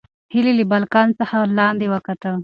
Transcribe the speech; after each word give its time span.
هیلې 0.33 0.53
له 0.59 0.65
بالکن 0.71 1.07
څخه 1.19 1.37
لاندې 1.57 1.85
وکتل. 1.93 2.35